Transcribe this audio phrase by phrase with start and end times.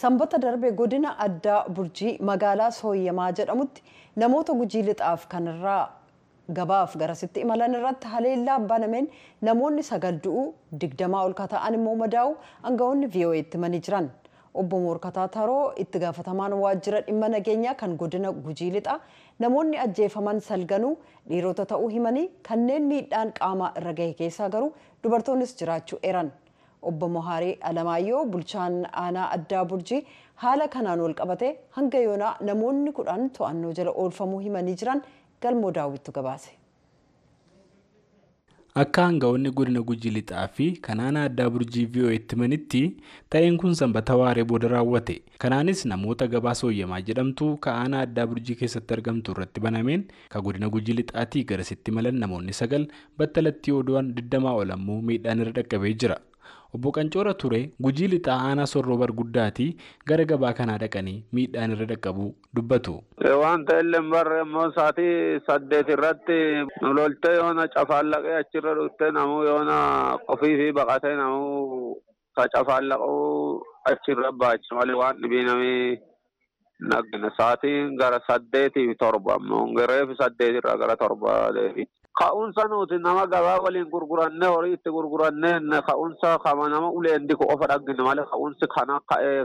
[0.00, 3.82] Sanbata darbe godina addaa burjii magaalaa sooyyamaa jedhamutti
[4.22, 5.82] namoota gujii lixaaf kanarraa
[6.58, 9.06] gabaaf garasitti imalan irratti haleellaa banameen
[9.48, 10.46] namoonni sagal du'uu
[10.84, 12.32] digdamaa ol ta'an immoo madaa'u
[12.62, 14.10] aangawoonni vii'oo'eetti himanii jiran.
[14.54, 18.98] Obbo Moorkataa Taroo itti gaafatamaan waajjira dhimma nageenyaa kan godina gujii lixaa
[19.46, 20.92] namoonni ajjeefaman salganuu
[21.30, 26.32] dhiirota ta'uu himanii kanneen miidhaan qaamaa irra gahe keessaa garuu dubartoonnis jiraachuu eeran.
[26.82, 30.02] Obbo Mohaarii Alamaayyoo bulchaan aanaa addaa burjii
[30.44, 35.02] haala kanaan wal qabate hanga yoonaa namoonni kudhan to'annoo jala oolfamuu himanii jiran
[35.42, 36.50] galmoo daawwittu gabaase.
[38.80, 42.82] Akka aangawoonni godina gujii lixaa fi kan aanaa addaa burjii vii'oo'eetti himanitti
[43.34, 45.16] ta'een kun sanbata waaree booda raawwate.
[45.38, 50.68] Kanaanis namoota gabaa sooyyamaa jedhamtu ka aanaa addaa burjii keessatti argamtu irratti banameen ka godina
[50.76, 52.86] gujii lixaatii garasitti malan namoonni sagal
[53.18, 56.18] battalatti yoo du'an digdamaa ol ammoo miidhaan irra dhaqqabee jira.
[56.74, 59.68] Obbo Qancoora Ture gujii lixaa aanaa sorroo barguddaatii
[60.10, 62.94] gara gabaa kanaa dhaqanii miidhaan irra dhaqqabu dubbatu.
[63.42, 66.36] Wanta illee barre immoo sa'aatii saddeet irratti
[66.98, 69.78] loltee yoona cafaallaqee achirra dhuftee namuu yoona
[70.28, 71.96] qofii fi baqatee namuu
[72.36, 73.16] cafaallaquu
[73.92, 75.98] achirra baachi malee waan dhibii namii
[76.90, 81.88] nagina sa'aatiin gara saddeetii fi torba ammoo reefi saddeet irraa gara torba deebi.
[82.18, 87.66] Ka'umsa nuti nama gabaa waliin gurgurannee horii itti gurgurannee ka'umsa kama nama uleen diku qofa
[87.70, 88.98] dhaggine malee ka'umsi kana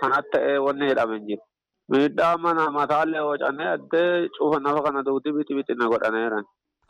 [0.00, 1.40] kanatti ta'ee wanni jedhame jiru.
[1.88, 6.44] Miidhaa mana mataallee hocannee addee cufa nafa kana duuti biti bitina godhaneeran.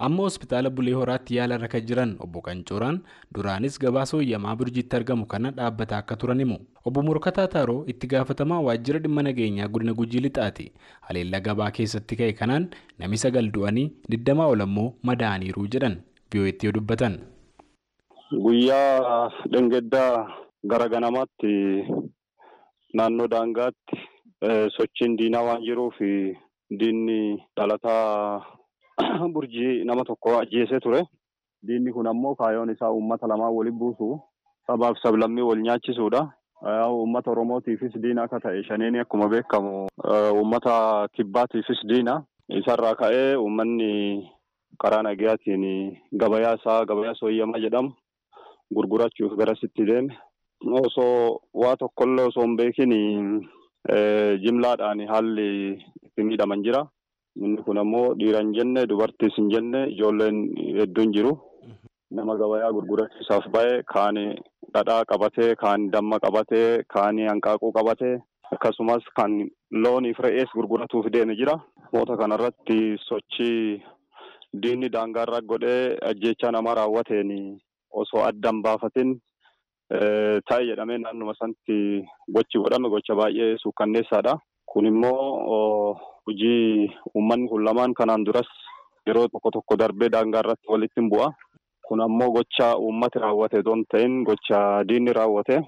[0.07, 2.99] Amma hospitaala Bulee Horaatti yaala irra kan jiran obbo Qancooraan
[3.35, 6.59] duraanis gabaa sooyyamaa burjiitti argamu kana dhaabbataa akka turan himu.
[6.87, 10.67] Obbo Morkataa Taaroo itti gaafatamaa waajjira dhimma nageenyaa godina Gujii Lixaati.
[11.01, 15.97] Haleellaa gabaa keessatti ka'e kanaan nami sagal du'anii digdamaa ol ammoo madaa'aniiru jedhan
[16.33, 17.19] vii'oo'eetti yoo dubbatan.
[18.45, 20.29] Guyyaa dhengeddaa
[20.75, 21.53] gara ganamaatti
[22.95, 23.99] naannoo daangaatti
[24.77, 25.99] sochiin diinaa waan jiruuf
[26.81, 27.19] diinni
[27.57, 28.47] dhalataa
[29.35, 31.03] burjii nama tokko ajjeesee ture.
[31.67, 34.21] Diinni kun ammoo kaayoon isaa uummata lamaan waliin buusu
[34.67, 36.27] sabaaf sablammii wal nyaachisuudha.
[36.91, 39.87] Uummata Oromootiifis diina akka ta'e shaneeni akkuma beekamu
[40.35, 42.23] uummata kibbaatiifis diina.
[42.49, 44.31] Isarraa ka'ee uummanni
[44.83, 45.65] karaa nagayaatiin
[46.21, 47.93] gabayaa isaa gabayaa sooyyamaa jedhamu
[48.75, 50.17] gurgurachuuf garasitti deeme.
[50.83, 52.93] Osoo waa tokkollee osoo hin beekin
[54.45, 55.73] jimlaadhaan haalli
[56.03, 56.87] itti miidhaman jira.
[57.39, 60.39] Inni kun ammoo dhiira hin jenne dubartiis hin jenne ijoolleen
[60.79, 61.33] hedduun jiru.
[62.19, 64.17] Nama gabayaa gurgurachiisaaf ba'e kaan
[64.75, 68.15] dhadhaa qabatee kaan damma qabatee kaan hanqaaquu qabatee
[68.57, 69.37] akkasumas kan
[69.85, 71.55] looniif re'ees gurguratuuf deeme jira.
[71.93, 73.83] Moota kanarratti sochii
[74.63, 77.33] diinni daangaarra godhee ajjeechaa nama raawwateen
[78.03, 79.15] osoo addan baafatin
[80.49, 81.79] ta'e jedhamee naannuma sanatti
[82.39, 84.35] gochi godhame gocha baay'ee suukkanneessaadha.
[84.79, 86.87] Kun immoo hojii
[87.19, 88.47] uummanni kun lamaan kanaan duras
[89.09, 91.27] yeroo tokko tokko darbee daangaa irratti walitti hin bu'a.
[91.89, 95.59] Kun ammoo gocha uummati raawwate hin ta'in gocha diinni raawwate.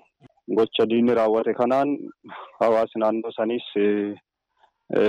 [0.59, 1.97] Gocha diinni raawwate kanaan
[2.60, 3.66] hawaasni naannoo saniis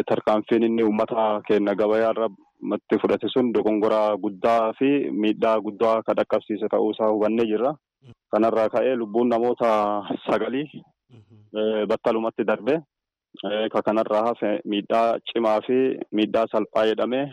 [0.10, 6.68] tarkaanfiin inni uummata keenya gabayaa irratti fudhate sun dogongoraa guddaa fi miidhaa guddaa kan dhaqqabsiise
[6.74, 7.76] ta'uu isaa hubannee jirra.
[8.32, 9.70] Kanarraa ka'ee lubbuun namoota
[10.26, 10.66] sagalii
[11.94, 12.82] battalumatti darbe.
[13.74, 15.78] Ka kanarraa hafe miidhaa cimaa fi
[16.12, 17.26] miidhaa salphaa jedhamee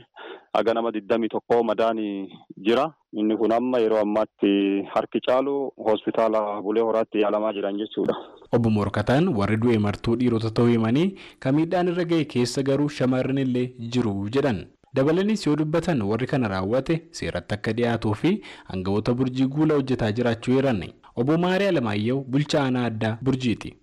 [0.53, 2.93] haga nama digdamii tokko madaanii jira.
[3.13, 8.15] Inni kun amma yeroo ammaatti harki caalu hospitaala Bulee Horaatti yaalamaa jiran jechuudha.
[8.53, 13.39] Obbo Morkataan warri du'e martuu dhiirota ta'uu himanii kan miidhaan irra ga'e keessa garuu shamarran
[13.39, 13.67] illee
[13.97, 14.63] jiru jedhan.
[14.95, 18.33] Dabalanis yoo dubbatan warri kana raawwate seeratti akka dhiyaatuu fi
[18.71, 20.95] aangawoota burjii guula hojjetaa jiraachuu eeranne.
[21.17, 23.75] Obbo Maariyaa Alamaayyoo bulchaa aanaa addaa burjiiti.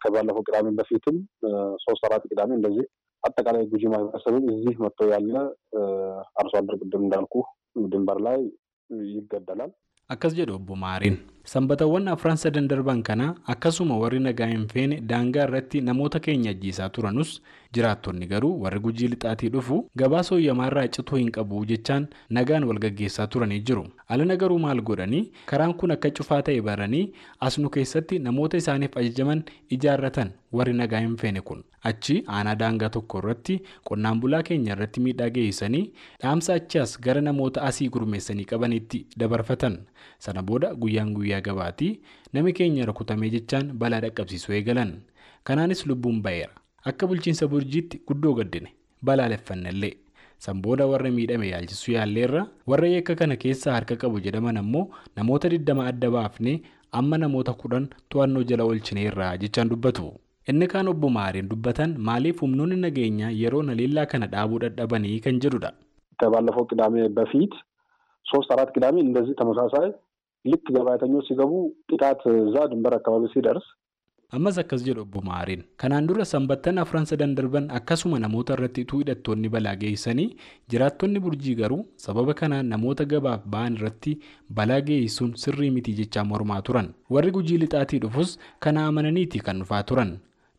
[0.00, 1.16] ከባለፈው ቅዳሜ በፊትም
[1.84, 2.86] ሶስት አራት ቅዳሜ እንደዚህ
[3.22, 5.34] አጠቃላይ ጉጂ ማህበረሰብን እዚህ መጥቶ ያለ
[6.40, 7.34] አርሶ አደር ቅድም እንዳልኩ
[7.92, 8.38] ድንበር ላይ
[9.10, 9.72] ይገደላል።
[10.10, 15.80] አከስ ጀዶ ቦማሪን Sanbatawwan afran sadan darban kana akkasuma warri nagaa hin feene daangaa irratti
[15.80, 17.40] namoota keenya ajjeesaa turanus
[17.72, 23.26] jiraattonni garuu warri gujii lixaatii dhufu gabaa sooyyamaarraa cituu hin qabu jechaan nagaan wal gaggeessaa
[23.26, 23.86] turanii jiru.
[24.08, 29.42] Alana garuu maal godhanii karaan kun akka cufaa ta'e baranii asnu keessatti namoota isaaniif ajajaman
[29.70, 31.64] ijaarratan warri nagaa hin feene kun.
[31.82, 35.84] Achi aanaa daangaa tokko irratti qonnaan bulaa keenya irratti miidhaa geessanii
[36.22, 39.78] dhaamsa achi as gara namoota asii gurmeessanii qabanitti dabarfatan.
[40.18, 41.99] Sana booda guyyaan guyyaa gabaatii
[42.33, 45.01] nami keenya rukutamee jechaan balaa dhaqqabsiisuu eegalan.
[45.43, 46.53] Kanaanis lubbuun ba'eera.
[46.85, 48.69] Akka bulchiinsa burjiitti guddoo gaddine
[49.03, 49.93] balaaleffannallee.
[50.37, 55.47] San booda warra miidhame yaalchisuu yaalleerra warra yakka kana keessaa harka qabu jedhaman ammoo namoota
[55.49, 56.61] 20 adda baafnee
[56.91, 60.13] amma namoota kudhan to'annoo jala oolchineerra jechaan dubbatu.
[60.51, 65.71] inni kaan obbo Maariin dubbatan maaliif humnoonni nageenyaa yeroo haleellaa kana dhaabuu dadhabanii kan jedhudha.
[66.21, 67.53] ከባለፈው ቅዳሜ በፊት
[68.31, 69.87] ሶስት አራት ቅዳሜ እንደዚህ ተመሳሳይ
[70.51, 71.53] ልክ ገበያተኞች ሲገቡ
[71.91, 73.67] ጥቃት እዛ ድንበር አካባቢ ሲደርስ
[74.35, 78.99] ammas akkas jedhu obbo Maariin kanaan dura sanbattan afran sadan darban akkasuma namoota irratti utuu
[79.01, 80.25] hidhattoonni balaa geessanii
[80.73, 84.13] jiraattonni burjii garuu sababa kanaan namoota gabaaf ba'an irratti
[84.59, 88.31] balaa geessuun sirrii miti jechaa mormaa turan warri gujii lixaatii dhufus
[88.65, 90.11] kana amananiiti kan dhufaa turan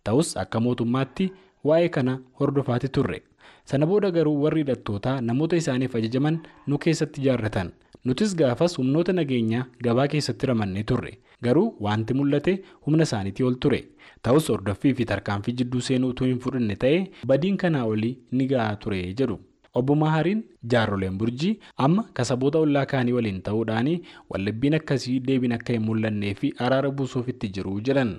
[0.08, 1.26] ta'us akka mootummaatti
[1.70, 3.18] waa'ee kana hordofaati turre
[3.71, 7.71] Sana booda garuu warri hidhattootaa namoota isaaniif ajajaman nu keessatti jaarratan
[8.05, 11.11] nutis gaafas humnoota nageenyaa gabaa keessatti ramannee turre.
[11.45, 12.53] Garuu wanti mul'ate
[12.85, 13.79] humna isaaniitii ol ture.
[14.21, 16.99] Ta'us hordoffii fi tarkaanfii jidduu seenuu utuu hin fudhanne ta'e
[17.31, 19.39] badiin kanaa olii ni ga'aa ture jedhu.
[19.79, 20.39] obbo Mahariin
[20.73, 23.89] jaarroleen burjii amma kasaboota ollaa kaanii waliin ta'uudhaan
[24.29, 28.13] wallabbiin akkasii deebiin akka hin mul'annee fi araara buusuuf itti jiru jedhan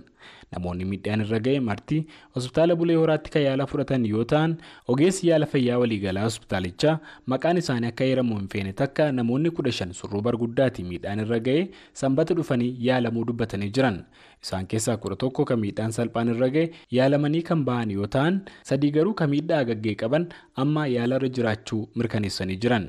[0.54, 1.98] namoonni miidhaan irra ga'e marti
[2.34, 4.56] hospitaala bulee horaatti kan yaala fudhatan yoo ta'an
[4.94, 6.98] ogeessi yaala fayyaa waliigalaa hospitaalichaa
[7.34, 11.62] maqaan isaanii akka heeramu hin feene takka namoonni kudha shan surruu barguddaati miidhaan irra ga'e
[12.02, 13.98] sanbata dhufanii yaalamuu dubbatanii jiran.
[14.44, 18.40] Isaan keessaa kudha tokko kan miidhaan salphaan irra ga'e yaalamanii kan ba'an yoo ta'an
[18.70, 20.28] sadii garuu kan miidhaa gaggee qaban
[20.64, 21.82] amma yaalarra jiraachuu
[22.32, 22.86] mirkaneessanii jiran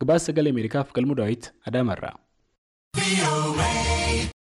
[0.00, 2.16] gabaasa sagalee ameerikaaf galmu daawit adaamarraa.